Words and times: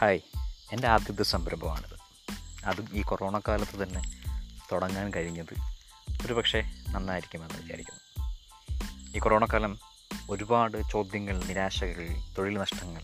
Hi 0.00 0.20
എന്റെ 0.72 0.88
ആദ്യത്തെ 0.88 1.22
സംരംഭമാണിത്. 1.22 1.98
അതും 2.64 2.88
ഈ 2.92 3.02
കൊറോണ 3.02 3.38
കാലത്ത് 3.38 3.82
തന്നെ 3.82 4.02
തുടങ്ങാൻ 4.72 5.12
കഴിഞ്ഞത് 5.14 5.54
ഒരു 6.26 6.32
പക്ഷേ 6.32 6.70
നന്നായിരിക്കുമെന്ന് 6.88 7.62
വിചാരിക്കുന്നു. 7.62 8.34
ഈ 9.16 9.18
കൊറോണ 9.18 9.44
കാലം 9.44 9.78
ഒരുപാട് 10.30 10.90
ചോദ്യങ്ങൾ 10.92 11.44
നിരാശകൾ 11.44 12.08
തൊഴിൽ 12.38 12.58
നഷ്ടങ്ങൾ 12.58 13.02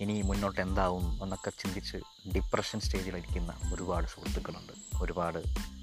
ഇനി 0.00 0.22
മുന്നോട്ട് 0.22 0.60
എന്താവും 0.60 1.22
എന്നൊക്കെ 1.22 1.50
ചിന്തിച്ച് 1.50 1.96
ഡിപ്രഷൻ 2.34 2.80
സ്റ്റേജിലിരിക്കുന്ന 2.80 3.54
ഒരുപാട് 3.74 4.06
സുഹൃത്തുക്കളുണ്ട്. 4.06 4.72
ഒരുപാട് 5.02 5.38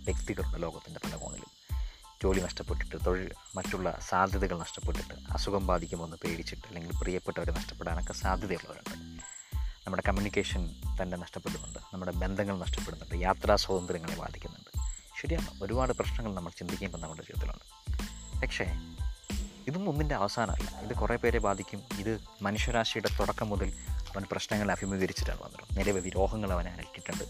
വ്യക്തികളുണ്ട് 0.06 0.62
ലോകത്തിന്റെ 0.62 1.00
പല 1.04 1.16
കോണിലും. 1.16 1.78
ജോലി 2.24 2.40
നഷ്ടപ്പെട്ടിട്ട് 2.40 3.06
തൊഴിൽ 3.06 3.32
മറ്റുള്ള 3.56 4.00
സാധ്യതകൾ 4.10 4.60
നഷ്ടപ്പെട്ടിട്ട് 4.60 5.14
അസുഖം 5.32 5.68
ബാധിക്കുമെന്ന് 5.68 6.18
പേടിച്ചിട്ട് 6.18 6.68
അല്ലെങ്കിൽ 6.68 6.98
പ്രിയപ്പെട്ടവരെ 6.98 7.52
നഷ്ടപ്പെടാനൊക്കെ 7.52 8.14
സാധ്യതയുള്ളവരുണ്ട്. 8.14 9.09
നമ്മുടെ 9.90 10.04
കമ്മ്യൂണിക്കേഷൻ 10.08 10.76
തന്നെ 11.02 11.18
നഷ്ടപ്പെടുന്നുണ്ട്. 11.18 11.80
നമ്മുടെ 11.94 12.12
ബന്ധങ്ങൾ 12.12 12.58
നഷ്ടപ്പെടുന്നുണ്ട്. 12.58 13.24
യാത്രാ 13.24 13.56
സ്വാതന്ത്ര്യങ്ങളെ 13.56 14.16
ബാധിക്കുന്നുണ്ട്. 14.16 14.92
ശരിയാണ്. 15.22 15.64
ഒരുപാട് 15.64 15.94
പ്രശ്നങ്ങൾ 15.94 16.36
നമ്മൾ 16.36 16.52
ചിന്തിക്കുമ്പോൾ 16.58 16.98
നമ്മുടെ 16.98 17.22
ജീവിതത്തിലുണ്ട്. 17.22 18.42
പക്ഷേ 18.42 18.64
ഇതൊന്നും 19.68 19.90
ഒന്നിന്റെ 19.90 20.16
അവസാനമല്ല. 20.16 20.80
ഇത് 20.80 20.94
കുറേ 20.94 21.16
പേരെ 21.16 21.40
ബാധിക്കും. 21.40 21.84
ഇത് 22.00 22.22
മനുഷ്യരാശിയുടെ 22.42 23.10
തുടക്കം 23.20 23.50
മുതൽ 23.50 23.74
അവൻ 23.90 24.24
പ്രശ്നങ്ങൾ 24.32 24.72
അഭിമുഖീകരിച്ചിട്ടാണ് 24.72 25.42
വന്നത്. 25.42 25.80
നിരവധി 25.80 26.10
രോഗങ്ങൾ 26.10 26.54
അവൻ 26.54 26.68
അനക്കിയിട്ടുണ്ട് 26.68 27.24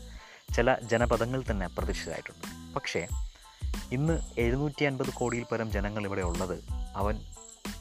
ചില 0.55 0.75
ജനപദങ്ങൾ 0.79 1.43
തന്നെ 1.51 1.65
അപ്രതീക്ഷിതമായിട്ടുണ്ട് 1.65 2.75
പക്ഷേ 2.75 3.07
ഇന്ന് 3.91 4.21
എഴുന്നൂറ്റി 4.37 4.83
അൻപത് 4.83 5.13
കോടിയിൽ 5.13 5.43
പരം 5.43 5.71
ജനങ്ങൾ 5.71 6.05
ഇവിടെ 6.05 6.21
ഉള്ളത് 6.21 6.63
അവൻ 6.95 7.21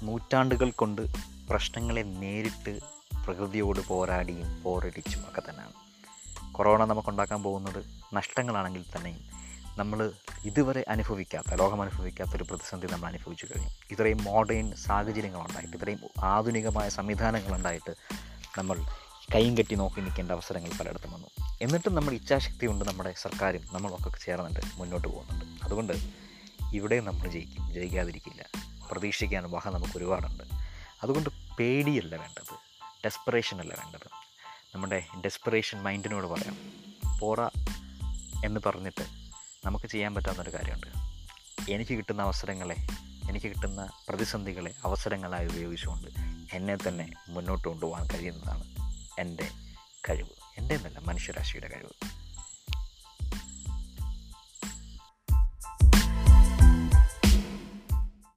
നൂറ്റാണ്ടുകൾ 0.03 0.71
കൊണ്ട് 0.71 1.03
പ്രശ്നങ്ങളെ 1.51 2.03
നേരിട്ട് 2.03 2.98
പ്രകൃതിയോട് 3.29 3.81
പോരാടിയും 3.81 4.63
പോരടിച്ചും 4.63 5.21
ഒക്കെ 5.21 5.43
തന്നെയാണ്. 5.51 5.73
കൊറോണ 6.53 6.85
നമുക്കുണ്ടാക്കാൻ 6.85 7.43
പോകുന്നത് 7.43 7.85
നഷ്ടങ്ങളാണെങ്കിൽ 8.15 8.85
തന്നെയും 8.97 9.21
നമ്മൾ 9.79 10.13
ഇതുവരെ 10.45 10.85
അനുഭവിക്കാത്ത 10.89 11.55
ലോകം 11.55 11.83
അനുഭവിക്കാത്ത 11.83 12.31
ഒരു 12.37 12.45
പ്രതിസന്ധി 12.45 12.87
നമ്മൾ 12.87 13.07
അനുഭവിച്ചു 13.07 13.47
കഴിഞ്ഞു. 13.47 13.71
ഇത്രയും 13.91 14.25
മോഡേൺ 14.25 14.77
സാഹചര്യങ്ങളുണ്ടായിട്ട് 14.77 15.77
ഇത്രയും 15.77 15.99
ആധുനികമായ 16.25 16.89
സംവിധാനങ്ങളുണ്ടായിട്ട് 16.89 17.95
നമ്മൾ 18.59 18.79
കൈയും 19.35 19.59
കെട്ടി 19.59 19.75
നോക്കി 19.75 20.01
നിൽക്കേണ്ട 20.01 20.33
അവസരങ്ങൾ 20.33 20.71
പലയിടത്തും 20.81 21.13
വന്നു. 21.13 21.27
എന്നിട്ടും 21.61 21.95
നമ്മൾ 21.95 22.15
ഇച്ഛാശക്തി 22.15 22.67
കൊണ്ട് 22.67 22.85
നമ്മുടെ 22.85 23.15
സർക്കാരും 23.17 23.63
നമ്മളൊക്കെ 23.73 24.11
ചേർന്നിട്ട് 24.25 24.61
മുന്നോട്ട് 24.77 25.09
പോകുന്നുണ്ട്. 25.09 25.65
അതുകൊണ്ട് 25.65 25.93
ഇവിടെ 26.75 27.01
നമ്മൾ 27.01 27.29
ജയിക്കും 27.29 27.73
ജയിക്കാതിരിക്കില്ല. 27.73 28.45
പ്രതീക്ഷിക്കാൻ 28.91 29.51
വഹ 29.51 29.69
നമുക്ക് 29.69 29.99
ഒരുപാടുണ്ട്. 29.99 30.45
അതുകൊണ്ട് 31.03 31.31
പേടിയല്ല 31.59 32.17
വേണ്ടത്. 32.17 32.68
ഡെസ്പറേഷൻ 33.05 33.61
അല്ല 33.61 33.75
വേണ്ടത്? 33.75 34.11
നമ്മുടെ 34.75 35.07
ഡെസ്പറേഷൻ 35.25 35.83
മൈൻഡിനോട് 35.83 36.27
പറയാം. 36.27 36.57
പോറ 37.19 37.47
എന്ന് 38.45 38.61
പറഞ്ഞിട്ട് 38.67 39.05
നമുക്ക് 39.67 39.87
ചെയ്യാൻ 39.87 40.15
പറ്റാവുന്നൊരു 40.15 40.55
കാര്യമുണ്ട്. 40.55 40.87
എനിക്ക് 41.73 41.95
കിട്ടുന്ന 41.95 42.23
അവസരങ്ങളെ 42.23 42.77
എനിക്ക് 43.31 43.47
കിട്ടുന്ന 43.47 43.91
പ്രതിസന്ധികളെ 44.09 44.75
അവസരങ്ങളായി 44.85 45.47
ഉപയോഗിച്ചുകൊണ്ട് 45.47 46.09
എന്നെ 46.57 46.77
തന്നെ 46.77 47.13
മുന്നോട്ട് 47.29 47.69
കൊണ്ടുപോകാൻ 47.69 48.07
കഴിയുന്നതാണ് 48.07 48.65
എന്റെ 49.19 49.49
കഴിവ്. 50.09 50.29
എന്റെ 50.59 50.75
എന്നല്ല 50.75 50.99
മനുഷ്യരാശിയുടെ 50.99 51.69
കഴിവ്. 51.69 52.18